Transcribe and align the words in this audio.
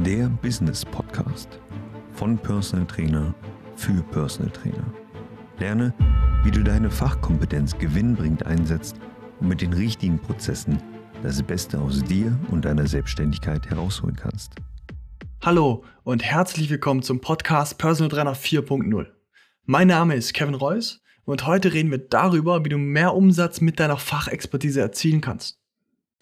der 0.00 0.28
Business 0.40 0.84
Podcast 0.86 1.60
von 2.12 2.38
Personal 2.38 2.86
Trainer 2.86 3.34
für 3.76 4.02
Personal 4.10 4.50
Trainer. 4.50 4.84
Lerne, 5.58 5.94
wie 6.44 6.50
du 6.50 6.62
deine 6.64 6.90
Fachkompetenz 6.90 7.76
gewinnbringend 7.76 8.46
einsetzt 8.46 8.96
und 9.38 9.48
mit 9.48 9.60
den 9.60 9.74
richtigen 9.74 10.18
Prozessen 10.18 10.82
das 11.22 11.42
Beste 11.42 11.78
aus 11.78 12.02
dir 12.02 12.36
und 12.50 12.64
deiner 12.64 12.86
Selbstständigkeit 12.86 13.68
herausholen 13.68 14.16
kannst. 14.16 14.52
Hallo 15.42 15.84
und 16.04 16.24
herzlich 16.24 16.70
willkommen 16.70 17.02
zum 17.02 17.20
Podcast 17.20 17.76
Personal 17.76 18.10
Trainer 18.10 18.34
4.0. 18.34 19.06
Mein 19.66 19.88
Name 19.88 20.14
ist 20.14 20.32
Kevin 20.32 20.54
Reuss 20.54 21.02
und 21.24 21.46
heute 21.46 21.74
reden 21.74 21.90
wir 21.90 21.98
darüber, 21.98 22.64
wie 22.64 22.70
du 22.70 22.78
mehr 22.78 23.14
Umsatz 23.14 23.60
mit 23.60 23.78
deiner 23.78 23.98
Fachexpertise 23.98 24.80
erzielen 24.80 25.20
kannst. 25.20 25.61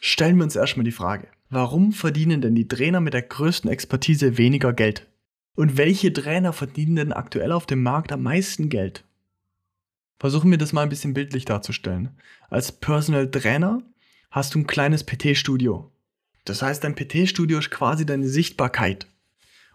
Stellen 0.03 0.39
wir 0.39 0.45
uns 0.45 0.57
erstmal 0.57 0.85
die 0.85 0.93
Frage, 0.93 1.29
warum 1.51 1.93
verdienen 1.93 2.41
denn 2.41 2.55
die 2.55 2.67
Trainer 2.67 3.01
mit 3.01 3.13
der 3.13 3.23
größten 3.23 3.71
Expertise 3.71 4.39
weniger 4.39 4.73
Geld? 4.73 5.07
Und 5.55 5.77
welche 5.77 6.11
Trainer 6.11 6.55
verdienen 6.55 6.97
denn 6.97 7.13
aktuell 7.13 7.53
auf 7.53 7.67
dem 7.67 7.83
Markt 7.83 8.11
am 8.11 8.23
meisten 8.23 8.71
Geld? 8.71 9.05
Versuchen 10.19 10.51
wir 10.51 10.57
das 10.57 10.73
mal 10.73 10.83
ein 10.83 10.89
bisschen 10.89 11.13
bildlich 11.13 11.45
darzustellen. 11.45 12.11
Als 12.49 12.73
Personal 12.73 13.31
Trainer 13.31 13.83
hast 14.31 14.55
du 14.55 14.61
ein 14.61 14.67
kleines 14.67 15.05
PT-Studio. 15.05 15.93
Das 16.47 16.63
heißt, 16.63 16.83
dein 16.83 16.95
PT-Studio 16.95 17.59
ist 17.59 17.71
quasi 17.71 18.07
deine 18.07 18.27
Sichtbarkeit. 18.27 19.07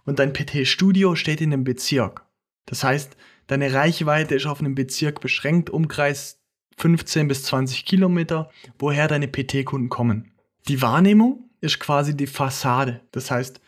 Und 0.05 0.17
dein 0.17 0.33
PT-Studio 0.33 1.15
steht 1.15 1.41
in 1.41 1.53
einem 1.53 1.63
Bezirk. 1.63 2.25
Das 2.65 2.83
heißt, 2.83 3.15
deine 3.45 3.73
Reichweite 3.73 4.33
ist 4.33 4.47
auf 4.47 4.59
einem 4.59 4.73
Bezirk 4.73 5.21
beschränkt, 5.21 5.69
Umkreis 5.69 6.39
15 6.77 7.27
bis 7.27 7.43
20 7.43 7.85
Kilometer, 7.85 8.49
woher 8.77 9.07
deine 9.07 9.27
PT-Kunden 9.27 9.89
kommen. 9.89 10.31
Die 10.67 10.81
Wahrnehmung 10.81 11.49
ist 11.61 11.79
quasi 11.79 12.15
die 12.15 12.27
Fassade. 12.27 13.01
Das 13.11 13.31
heißt, 13.31 13.61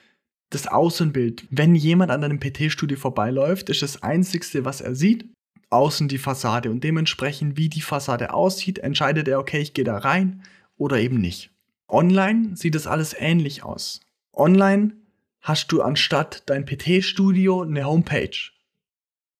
das 0.50 0.68
Außenbild. 0.68 1.46
Wenn 1.50 1.76
jemand 1.76 2.12
an 2.12 2.22
deinem 2.22 2.40
PT-Studio 2.40 2.98
vorbeiläuft, 2.98 3.70
ist 3.70 3.82
das 3.82 4.02
Einzigste, 4.02 4.66
was 4.66 4.82
er 4.82 4.96
sieht, 4.96 5.30
außen 5.70 6.08
die 6.08 6.18
Fassade. 6.18 6.72
Und 6.72 6.84
dementsprechend, 6.84 7.58
wie 7.58 7.70
die 7.70 7.82
Fassade 7.82 8.34
aussieht, 8.34 8.80
entscheidet 8.80 9.28
er, 9.28 9.40
okay, 9.40 9.60
ich 9.60 9.74
gehe 9.74 9.86
da 9.86 9.98
rein 9.98 10.44
oder 10.78 11.00
eben 11.00 11.20
nicht. 11.20 11.52
Online 11.90 12.56
sieht 12.56 12.76
das 12.76 12.88
alles 12.88 13.16
ähnlich 13.18 13.64
aus. 13.64 14.02
Online 14.34 14.94
hast 15.42 15.72
du 15.72 15.82
anstatt 15.82 16.44
dein 16.48 16.66
PT-Studio 16.66 17.62
eine 17.62 17.86
Homepage. 17.86 18.52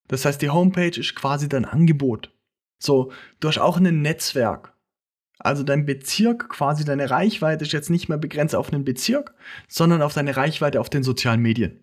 Das 0.08 0.26
heißt, 0.26 0.42
die 0.42 0.50
Homepage 0.50 1.00
ist 1.00 1.16
quasi 1.16 1.50
dein 1.50 1.66
Angebot. 1.66 2.32
So, 2.80 3.12
du 3.40 3.48
hast 3.48 3.58
auch 3.60 3.78
ein 3.78 4.02
Netzwerk. 4.02 4.74
Also 5.40 5.64
dein 5.64 5.86
Bezirk, 5.86 6.50
quasi 6.50 6.84
deine 6.84 7.10
Reichweite 7.10 7.64
ist 7.64 7.72
jetzt 7.72 7.90
nicht 7.90 8.10
mehr 8.10 8.18
begrenzt 8.18 8.56
auf 8.56 8.74
einen 8.74 8.84
Bezirk, 8.84 9.36
sondern 9.68 10.02
auf 10.02 10.14
deine 10.14 10.36
Reichweite 10.36 10.80
auf 10.80 10.90
den 10.90 11.04
sozialen 11.04 11.42
Medien. 11.42 11.80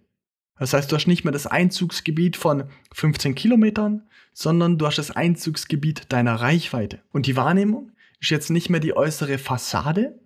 Das 0.59 0.73
heißt, 0.73 0.91
du 0.91 0.97
hast 0.97 1.07
nicht 1.07 1.25
mehr 1.25 1.33
das 1.33 1.47
Einzugsgebiet 1.47 2.37
von 2.37 2.65
15 2.93 3.35
Kilometern, 3.35 4.03
sondern 4.33 4.79
du 4.79 4.87
hast 4.87 4.99
das 4.99 5.11
Einzugsgebiet 5.11 6.13
deiner 6.13 6.37
Reichweite. 6.37 7.01
Und 7.13 7.27
die 7.27 7.37
Wahrnehmung 7.37 7.93
ist 8.21 8.31
jetzt 8.31 8.51
nicht 8.51 8.71
mehr 8.71 8.81
die 8.81 8.97
äußere 8.97 9.39
Fassade, 9.39 10.19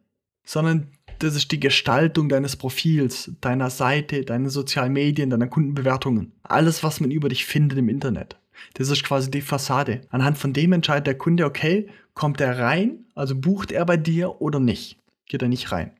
sondern 0.44 0.89
das 1.19 1.34
ist 1.34 1.50
die 1.50 1.61
Gestaltung 1.61 2.28
deines 2.28 2.56
Profils, 2.56 3.33
deiner 3.41 3.70
Seite, 3.70 4.24
deiner 4.24 4.50
sozialen 4.50 4.92
Medien, 4.92 5.30
deiner 5.30 5.48
Kundenbewertungen. 5.48 6.33
Alles, 6.42 6.83
was 6.83 7.00
man 7.00 7.11
über 7.11 7.28
dich 7.28 7.44
findet 7.44 7.78
im 7.78 7.89
Internet. 7.89 8.38
Das 8.75 8.89
ist 8.89 9.05
quasi 9.05 9.31
die 9.31 9.41
Fassade. 9.41 10.03
Anhand 10.11 10.39
von 10.39 10.53
dem 10.53 10.73
entscheidet 10.73 11.06
der 11.06 11.19
Kunde, 11.19 11.45
okay, 11.45 11.89
kommt 12.14 12.41
er 12.41 12.59
rein, 12.59 13.06
also 13.14 13.34
bucht 13.37 13.73
er 13.73 13.84
bei 13.84 13.97
dir 13.97 14.41
oder 14.41 14.61
nicht. 14.61 15.01
Geht 15.27 15.42
er 15.42 15.48
nicht 15.48 15.73
rein. 15.73 15.92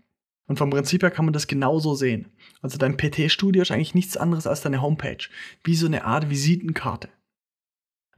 Und 0.47 0.57
vom 0.57 0.71
Prinzip 0.71 1.03
her 1.03 1.11
kann 1.11 1.27
man 1.27 1.35
das 1.35 1.47
genauso 1.47 1.95
sehen. 1.95 2.33
Also 2.63 2.79
dein 2.79 2.97
PT-Studio 2.97 3.63
ist 3.63 3.71
eigentlich 3.71 3.95
nichts 3.95 4.17
anderes 4.17 4.47
als 4.47 4.63
deine 4.63 4.81
Homepage. 4.81 5.29
Wie 5.63 5.75
so 5.75 5.87
eine 5.87 6.05
Art 6.05 6.31
Visitenkarte. 6.31 7.11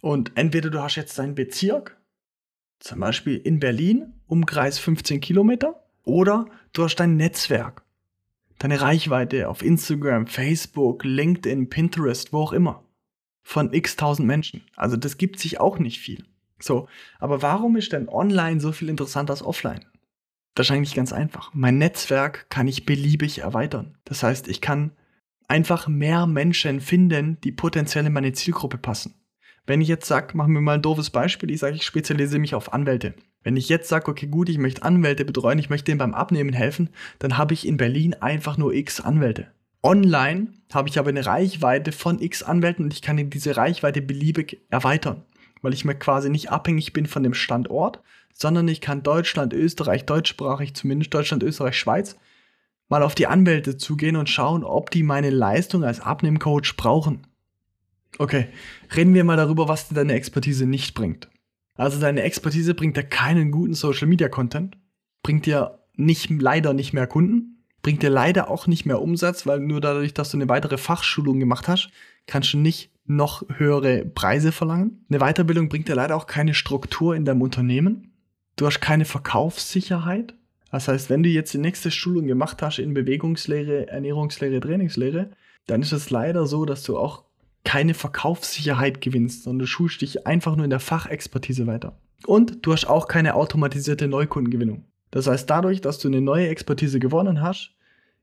Und 0.00 0.32
entweder 0.36 0.70
du 0.70 0.80
hast 0.80 0.96
jetzt 0.96 1.18
deinen 1.18 1.34
Bezirk, 1.34 2.00
zum 2.78 3.00
Beispiel 3.00 3.36
in 3.36 3.58
Berlin, 3.58 4.14
Umkreis 4.26 4.78
15 4.78 5.20
Kilometer, 5.20 5.84
oder 6.04 6.46
du 6.72 6.84
hast 6.84 6.96
dein 6.96 7.16
Netzwerk, 7.16 7.82
deine 8.58 8.80
Reichweite 8.80 9.48
auf 9.48 9.62
Instagram, 9.62 10.26
Facebook, 10.26 11.04
LinkedIn, 11.04 11.68
Pinterest, 11.68 12.32
wo 12.32 12.38
auch 12.38 12.52
immer, 12.52 12.84
von 13.42 13.72
x 13.72 13.96
tausend 13.96 14.26
Menschen. 14.26 14.62
Also 14.76 14.96
das 14.96 15.18
gibt 15.18 15.38
sich 15.38 15.60
auch 15.60 15.78
nicht 15.78 16.00
viel. 16.00 16.24
So, 16.60 16.88
aber 17.18 17.42
warum 17.42 17.76
ist 17.76 17.92
denn 17.92 18.08
online 18.08 18.60
so 18.60 18.72
viel 18.72 18.88
interessanter 18.88 19.32
als 19.32 19.42
offline? 19.42 19.84
Eigentlich 20.68 20.94
ganz 20.94 21.14
einfach. 21.14 21.52
Mein 21.54 21.78
Netzwerk 21.78 22.50
kann 22.50 22.68
ich 22.68 22.84
beliebig 22.84 23.38
erweitern. 23.38 23.96
Das 24.04 24.22
heißt, 24.22 24.46
ich 24.46 24.60
kann 24.60 24.92
einfach 25.48 25.88
mehr 25.88 26.26
Menschen 26.26 26.82
finden, 26.82 27.38
die 27.42 27.52
potenziell 27.52 28.04
in 28.04 28.12
meine 28.12 28.32
Zielgruppe 28.32 28.76
passen. 28.76 29.14
Wenn 29.66 29.80
ich 29.80 29.88
jetzt 29.88 30.06
sage, 30.06 30.36
machen 30.36 30.52
wir 30.52 30.60
mal 30.60 30.74
ein 30.74 30.82
doofes 30.82 31.08
Beispiel, 31.08 31.50
ich 31.50 31.60
sage, 31.60 31.76
ich 31.76 31.84
spezialisiere 31.84 32.40
mich 32.40 32.54
auf 32.54 32.74
Anwälte. 32.74 33.14
Wenn 33.42 33.56
ich 33.56 33.70
jetzt 33.70 33.88
sage, 33.88 34.10
okay, 34.10 34.26
gut, 34.26 34.50
ich 34.50 34.58
möchte 34.58 34.82
Anwälte 34.82 35.24
betreuen, 35.24 35.58
ich 35.58 35.70
möchte 35.70 35.86
denen 35.86 35.98
beim 35.98 36.12
Abnehmen 36.12 36.52
helfen, 36.52 36.90
dann 37.20 37.38
habe 37.38 37.54
ich 37.54 37.66
in 37.66 37.78
Berlin 37.78 38.14
einfach 38.14 38.58
nur 38.58 38.74
x 38.74 39.00
Anwälte. 39.00 39.50
Online 39.82 40.48
habe 40.72 40.88
ich 40.88 40.98
aber 40.98 41.08
eine 41.08 41.24
Reichweite 41.24 41.92
von 41.92 42.20
x 42.20 42.42
Anwälten 42.42 42.84
und 42.84 42.92
ich 42.92 43.02
kann 43.02 43.30
diese 43.30 43.56
Reichweite 43.56 44.02
beliebig 44.02 44.60
erweitern, 44.68 45.22
weil 45.62 45.72
ich 45.72 45.84
mir 45.84 45.94
quasi 45.94 46.28
nicht 46.28 46.50
abhängig 46.50 46.92
bin 46.92 47.06
von 47.06 47.22
dem 47.22 47.34
Standort, 47.34 48.00
sondern 48.34 48.68
ich 48.68 48.80
kann 48.80 49.02
Deutschland, 49.02 49.52
Österreich, 49.52 50.04
deutschsprachig, 50.04 50.74
zumindest 50.74 51.12
Deutschland, 51.14 51.42
Österreich, 51.42 51.78
Schweiz, 51.78 52.16
mal 52.88 53.02
auf 53.02 53.14
die 53.14 53.26
Anwälte 53.26 53.76
zugehen 53.76 54.16
und 54.16 54.28
schauen, 54.28 54.64
ob 54.64 54.90
die 54.90 55.02
meine 55.02 55.30
Leistung 55.30 55.84
als 55.84 56.00
Abnehmcoach 56.00 56.76
brauchen. 56.76 57.26
Okay, 58.18 58.48
reden 58.94 59.14
wir 59.14 59.24
mal 59.24 59.36
darüber, 59.36 59.68
was 59.68 59.88
dir 59.88 59.94
deine 59.94 60.12
Expertise 60.12 60.66
nicht 60.66 60.94
bringt. 60.94 61.28
Also 61.74 61.98
deine 61.98 62.22
Expertise 62.22 62.74
bringt 62.74 62.96
dir 62.96 63.04
keinen 63.04 63.50
guten 63.50 63.74
Social 63.74 64.08
Media 64.08 64.28
Content, 64.28 64.76
bringt 65.22 65.46
dir 65.46 65.78
nicht, 65.94 66.28
leider 66.30 66.74
nicht 66.74 66.92
mehr 66.92 67.06
Kunden, 67.06 67.49
bringt 67.82 68.02
dir 68.02 68.10
leider 68.10 68.50
auch 68.50 68.66
nicht 68.66 68.86
mehr 68.86 69.00
Umsatz, 69.00 69.46
weil 69.46 69.60
nur 69.60 69.80
dadurch, 69.80 70.14
dass 70.14 70.30
du 70.30 70.36
eine 70.36 70.48
weitere 70.48 70.78
Fachschulung 70.78 71.40
gemacht 71.40 71.68
hast, 71.68 71.90
kannst 72.26 72.52
du 72.52 72.58
nicht 72.58 72.90
noch 73.06 73.42
höhere 73.56 74.04
Preise 74.04 74.52
verlangen. 74.52 75.04
Eine 75.10 75.18
Weiterbildung 75.18 75.68
bringt 75.68 75.88
dir 75.88 75.94
leider 75.94 76.16
auch 76.16 76.26
keine 76.26 76.54
Struktur 76.54 77.16
in 77.16 77.24
deinem 77.24 77.42
Unternehmen. 77.42 78.12
Du 78.56 78.66
hast 78.66 78.80
keine 78.80 79.04
Verkaufssicherheit. 79.04 80.34
Das 80.70 80.86
heißt, 80.86 81.10
wenn 81.10 81.22
du 81.22 81.28
jetzt 81.28 81.52
die 81.52 81.58
nächste 81.58 81.90
Schulung 81.90 82.26
gemacht 82.26 82.62
hast 82.62 82.78
in 82.78 82.94
Bewegungslehre, 82.94 83.88
Ernährungslehre, 83.88 84.60
Trainingslehre, 84.60 85.30
dann 85.66 85.82
ist 85.82 85.92
es 85.92 86.10
leider 86.10 86.46
so, 86.46 86.64
dass 86.64 86.84
du 86.84 86.96
auch 86.96 87.24
keine 87.64 87.94
Verkaufssicherheit 87.94 89.00
gewinnst, 89.00 89.42
sondern 89.42 89.60
du 89.60 89.66
schulst 89.66 90.00
dich 90.00 90.26
einfach 90.26 90.56
nur 90.56 90.64
in 90.64 90.70
der 90.70 90.80
Fachexpertise 90.80 91.66
weiter. 91.66 91.98
Und 92.26 92.64
du 92.64 92.72
hast 92.72 92.86
auch 92.86 93.08
keine 93.08 93.34
automatisierte 93.34 94.06
Neukundengewinnung. 94.06 94.84
Das 95.10 95.26
heißt, 95.26 95.48
dadurch, 95.50 95.80
dass 95.80 95.98
du 95.98 96.08
eine 96.08 96.20
neue 96.20 96.48
Expertise 96.48 97.00
gewonnen 97.00 97.42
hast, 97.42 97.74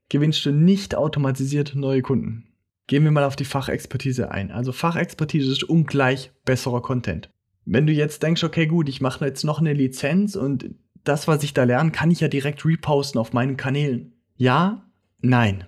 gewinnst 0.08 0.44
du 0.46 0.52
nicht 0.52 0.94
automatisiert 0.94 1.74
neue 1.74 2.02
Kunden. 2.02 2.48
Gehen 2.86 3.04
wir 3.04 3.10
mal 3.10 3.24
auf 3.24 3.36
die 3.36 3.44
Fachexpertise 3.44 4.30
ein. 4.30 4.50
Also 4.50 4.72
Fachexpertise 4.72 5.52
ist 5.52 5.64
ungleich 5.64 6.32
besserer 6.44 6.80
Content. 6.80 7.30
Wenn 7.66 7.86
du 7.86 7.92
jetzt 7.92 8.22
denkst, 8.22 8.44
okay, 8.44 8.66
gut, 8.66 8.88
ich 8.88 9.02
mache 9.02 9.26
jetzt 9.26 9.44
noch 9.44 9.60
eine 9.60 9.74
Lizenz 9.74 10.36
und 10.36 10.70
das, 11.04 11.28
was 11.28 11.42
ich 11.42 11.52
da 11.52 11.64
lerne, 11.64 11.90
kann 11.90 12.10
ich 12.10 12.20
ja 12.20 12.28
direkt 12.28 12.64
reposten 12.64 13.20
auf 13.20 13.34
meinen 13.34 13.58
Kanälen. 13.58 14.14
Ja, 14.36 14.86
nein. 15.20 15.64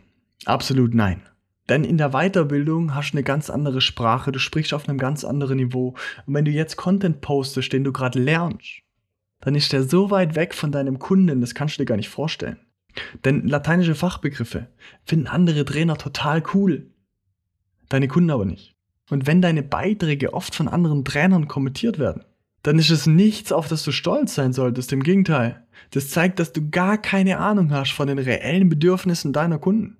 Absolut 0.47 0.94
nein. 0.94 1.22
Denn 1.69 1.84
in 1.84 1.98
der 1.98 2.10
Weiterbildung 2.10 2.94
hast 2.94 3.12
du 3.12 3.19
eine 3.19 3.22
ganz 3.22 3.50
andere 3.50 3.81
Sprache, 3.81 4.32
du 4.32 4.38
sprichst 4.38 4.72
auf 4.72 4.88
einem 4.88 4.98
ganz 4.98 5.25
anderen 5.25 5.58
Niveau. 5.58 5.94
Und 6.26 6.34
wenn 6.34 6.47
du 6.47 6.50
jetzt 6.50 6.76
Content 6.76 7.20
postest, 7.20 7.72
den 7.72 7.84
du 7.84 7.92
gerade 7.92 8.19
lernst, 8.19 8.82
dann 9.41 9.55
ist 9.55 9.73
der 9.73 9.83
so 9.83 10.11
weit 10.11 10.34
weg 10.34 10.55
von 10.55 10.73
deinem 10.73 10.99
Kunden, 10.99 11.41
das 11.41 11.55
kannst 11.55 11.77
du 11.77 11.83
dir 11.83 11.87
gar 11.87 11.97
nicht 11.97 12.09
vorstellen. 12.09 12.59
Denn 13.25 13.47
lateinische 13.47 13.95
Fachbegriffe 13.95 14.69
finden 15.05 15.27
andere 15.27 15.64
Trainer 15.64 15.97
total 15.97 16.43
cool. 16.55 16.91
Deine 17.88 18.09
Kunden 18.09 18.31
aber 18.31 18.44
nicht. 18.44 18.75
Und 19.09 19.26
wenn 19.26 19.43
deine 19.43 19.62
Beiträge 19.62 20.35
oft 20.35 20.55
von 20.55 20.69
anderen 20.69 21.05
Trainern 21.05 21.49
kommentiert 21.49 21.99
werden, 21.99 22.25
dann 22.62 22.79
ist 22.79 22.91
es 22.91 23.06
nichts, 23.06 23.53
auf 23.53 23.69
das 23.69 23.82
du 23.85 23.91
stolz 23.91 24.35
sein 24.35 24.53
solltest. 24.53 24.93
Im 24.93 25.03
Gegenteil. 25.03 25.64
Das 25.93 26.11
zeigt, 26.11 26.38
dass 26.38 26.53
du 26.53 26.70
gar 26.70 26.99
keine 26.99 27.38
Ahnung 27.38 27.73
hast 27.73 27.93
von 27.93 28.06
den 28.06 28.19
reellen 28.19 28.69
Bedürfnissen 28.69 29.32
deiner 29.32 29.59
Kunden. 29.59 29.97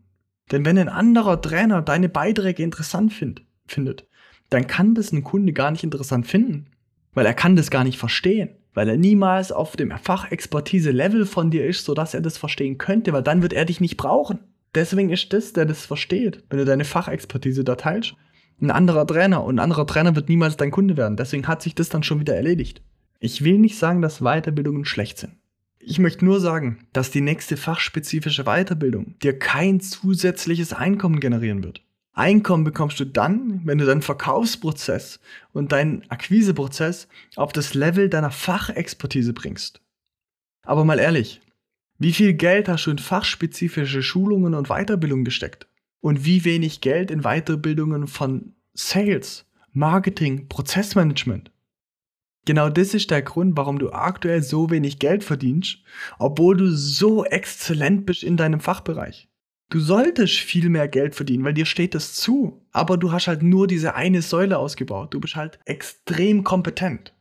Denn 0.53 0.65
wenn 0.65 0.79
ein 0.79 0.89
anderer 0.89 1.41
Trainer 1.41 1.81
deine 1.81 2.09
Beiträge 2.09 2.63
interessant 2.63 3.13
find, 3.13 3.43
findet, 3.67 4.07
dann 4.51 4.67
kann 4.67 4.95
das 4.95 5.13
ein 5.13 5.25
Kunde 5.25 5.53
gar 5.53 5.71
nicht 5.71 5.85
interessant 5.85 6.27
finden, 6.27 6.67
weil 7.15 7.25
er 7.25 7.35
kann 7.35 7.57
das 7.57 7.71
gar 7.71 7.85
nicht 7.85 7.99
verstehen, 7.99 8.51
weil 8.75 8.89
er 8.89 8.97
niemals 8.97 9.53
auf 9.53 9.77
dem 9.77 9.91
Fachexpertise-Level 9.91 11.27
von 11.27 11.51
dir 11.51 11.67
ist, 11.67 11.85
sodass 11.85 12.15
er 12.15 12.21
das 12.21 12.39
verstehen 12.39 12.79
könnte, 12.79 13.13
weil 13.13 13.23
dann 13.23 13.43
wird 13.43 13.53
er 13.53 13.65
dich 13.65 13.81
nicht 13.81 13.97
brauchen. 13.97 14.41
Deswegen 14.75 15.11
ist 15.11 15.33
das, 15.33 15.53
der 15.53 15.67
das 15.67 15.85
versteht, 15.85 16.45
wenn 16.49 16.59
du 16.59 16.65
deine 16.65 16.85
Fachexpertise 16.85 17.65
da 17.65 17.75
teilst, 17.75 18.15
ein 18.61 18.71
anderer 18.71 19.07
Trainer 19.07 19.43
und 19.43 19.57
ein 19.57 19.65
anderer 19.65 19.87
Trainer 19.87 20.15
wird 20.15 20.29
niemals 20.29 20.57
dein 20.57 20.71
Kunde 20.71 20.97
werden. 20.97 21.17
Deswegen 21.17 21.49
hat 21.49 21.63
sich 21.63 21.75
das 21.75 21.89
dann 21.89 22.03
schon 22.03 22.21
wieder 22.21 22.37
erledigt. 22.37 22.83
Ich 23.19 23.43
will 23.43 23.59
nicht 23.59 23.79
sagen, 23.79 24.03
dass 24.03 24.21
Weiterbildungen 24.21 24.85
schlecht 24.85 25.19
sind. 25.19 25.35
Ich 25.79 25.99
möchte 25.99 26.27
nur 26.27 26.41
sagen, 26.41 26.87
dass 26.93 27.11
die 27.11 27.23
nächste 27.23 27.57
fachspezifische 27.57 28.45
Weiterbildung 28.45 29.19
dir 29.21 29.39
kein 29.39 29.81
zusätzliches 29.81 30.75
Einkommen 30.75 31.21
generieren 31.21 31.65
wird. 31.65 31.83
Einkommen 32.21 32.65
bekommst 32.65 33.01
du 33.01 33.07
dann, 33.07 33.63
wenn 33.65 33.79
du 33.79 33.87
deinen 33.87 34.03
Verkaufsprozess 34.03 35.21
und 35.55 35.73
deinen 35.73 36.03
Akquiseprozess 36.11 37.09
auf 37.35 37.55
das 37.55 37.73
Level 37.73 38.11
deiner 38.11 38.31
Fachexpertise 38.31 39.33
bringst. 39.33 39.81
Aber 40.63 40.85
mal 40.85 40.99
ehrlich, 40.99 41.41
wie 41.97 42.13
viel 42.13 42.35
Geld 42.35 42.69
hast 42.69 42.85
du 42.85 42.91
in 42.91 42.99
fachspezifische 42.99 44.03
Schulungen 44.03 44.53
und 44.53 44.69
Weiterbildungen 44.69 45.25
gesteckt? 45.25 45.67
Und 46.03 46.27
wie 46.27 46.45
wenig 46.45 46.83
Geld 46.83 47.11
in 47.11 47.23
Weiterbildungen 47.23 48.07
von 48.07 48.55
Sales, 48.75 49.47
Marketing, 49.73 50.47
Prozessmanagement? 50.47 51.51
Genau 52.45 52.69
das 52.69 52.93
ist 52.93 53.11
der 53.11 53.23
Grund, 53.23 53.57
warum 53.57 53.79
du 53.79 53.93
aktuell 53.93 54.43
so 54.43 54.69
wenig 54.69 54.99
Geld 54.99 55.25
verdienst, 55.25 55.79
obwohl 56.19 56.59
du 56.59 56.71
so 56.71 57.25
exzellent 57.25 58.05
bist 58.05 58.23
in 58.23 58.37
deinem 58.37 58.61
Fachbereich. 58.61 59.30
Du 59.71 59.79
solltest 59.79 60.35
viel 60.35 60.69
mehr 60.69 60.89
Geld 60.89 61.15
verdienen, 61.15 61.45
weil 61.45 61.55
dir 61.55 61.65
steht 61.65 61.95
das 61.95 62.15
zu. 62.15 62.61
Aber 62.73 62.97
du 62.97 63.13
hast 63.13 63.29
halt 63.29 63.45
nur 63.45 63.69
diese 63.69 63.95
eine 63.95 64.21
Säule 64.21 64.59
ausgebaut. 64.59 65.15
Du 65.15 65.21
bist 65.21 65.37
halt 65.37 65.61
extrem 65.65 66.43
kompetent. 66.43 67.15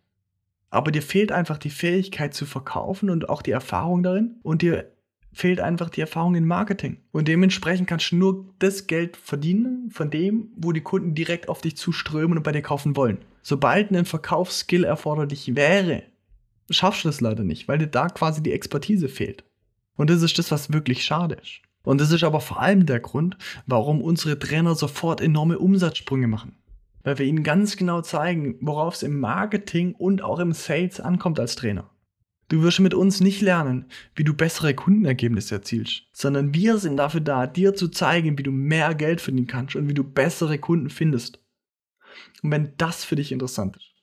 Aber 0.71 0.91
dir 0.91 1.03
fehlt 1.03 1.31
einfach 1.31 1.59
die 1.59 1.69
Fähigkeit 1.69 2.33
zu 2.33 2.47
verkaufen 2.47 3.11
und 3.11 3.29
auch 3.29 3.43
die 3.43 3.51
Erfahrung 3.51 4.01
darin. 4.01 4.37
Und 4.41 4.63
dir 4.63 4.91
fehlt 5.31 5.59
einfach 5.59 5.91
die 5.91 6.01
Erfahrung 6.01 6.33
in 6.33 6.47
Marketing. 6.47 6.97
Und 7.11 7.27
dementsprechend 7.27 7.87
kannst 7.87 8.11
du 8.11 8.15
nur 8.15 8.53
das 8.57 8.87
Geld 8.87 9.15
verdienen 9.15 9.91
von 9.91 10.09
dem, 10.09 10.51
wo 10.55 10.71
die 10.71 10.81
Kunden 10.81 11.13
direkt 11.13 11.49
auf 11.49 11.61
dich 11.61 11.77
zuströmen 11.77 12.35
und 12.35 12.43
bei 12.43 12.51
dir 12.51 12.63
kaufen 12.63 12.95
wollen. 12.95 13.19
Sobald 13.43 13.91
ein 13.91 14.05
Verkaufsskill 14.05 14.85
erforderlich 14.85 15.55
wäre, 15.55 16.01
schaffst 16.71 17.03
du 17.03 17.09
das 17.09 17.21
leider 17.21 17.43
nicht, 17.43 17.67
weil 17.67 17.77
dir 17.77 17.87
da 17.87 18.07
quasi 18.07 18.41
die 18.41 18.53
Expertise 18.53 19.07
fehlt. 19.07 19.43
Und 19.97 20.09
das 20.09 20.23
ist 20.23 20.39
das, 20.39 20.49
was 20.49 20.73
wirklich 20.73 21.05
schade 21.05 21.35
ist. 21.35 21.61
Und 21.89 21.99
das 21.99 22.11
ist 22.11 22.23
aber 22.23 22.39
vor 22.39 22.59
allem 22.59 22.85
der 22.85 22.99
Grund, 22.99 23.35
warum 23.65 24.03
unsere 24.03 24.37
Trainer 24.37 24.75
sofort 24.75 25.21
enorme 25.21 25.57
Umsatzsprünge 25.57 26.27
machen. 26.27 26.55
Weil 27.01 27.17
wir 27.17 27.25
ihnen 27.25 27.41
ganz 27.41 27.77
genau 27.77 28.03
zeigen, 28.03 28.59
worauf 28.61 28.93
es 28.93 29.01
im 29.01 29.19
Marketing 29.19 29.95
und 29.95 30.21
auch 30.21 30.37
im 30.37 30.53
Sales 30.53 30.99
ankommt 30.99 31.39
als 31.39 31.55
Trainer. 31.55 31.89
Du 32.47 32.61
wirst 32.61 32.79
mit 32.79 32.93
uns 32.93 33.21
nicht 33.21 33.41
lernen, 33.41 33.87
wie 34.13 34.23
du 34.23 34.35
bessere 34.35 34.75
Kundenergebnisse 34.75 35.55
erzielst, 35.55 36.03
sondern 36.13 36.53
wir 36.53 36.77
sind 36.77 36.97
dafür 36.97 37.21
da, 37.21 37.47
dir 37.47 37.73
zu 37.73 37.87
zeigen, 37.87 38.37
wie 38.37 38.43
du 38.43 38.51
mehr 38.51 38.93
Geld 38.93 39.19
verdienen 39.19 39.47
kannst 39.47 39.75
und 39.75 39.89
wie 39.89 39.95
du 39.95 40.03
bessere 40.03 40.59
Kunden 40.59 40.91
findest. 40.91 41.39
Und 42.43 42.51
wenn 42.51 42.73
das 42.77 43.03
für 43.03 43.15
dich 43.15 43.31
interessant 43.31 43.77
ist, 43.77 43.95